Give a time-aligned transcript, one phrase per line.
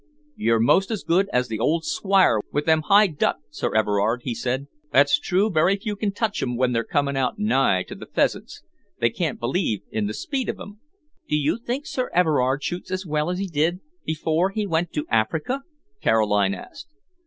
[0.35, 4.33] "You're most as good as the old Squire with them high duck, Sir Everard," he
[4.33, 4.65] said.
[4.91, 8.63] "That's true very few can touch 'em when they're coming out nigh to the pheasants.
[8.99, 10.79] They can't believe in the speed of 'em."
[11.29, 15.05] "Do you think Sir Everard shoots as well as he did before he went to
[15.11, 15.61] Africa?"
[16.01, 16.87] Caroline asked.